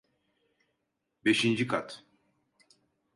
[1.25, 2.03] Beşinci kat.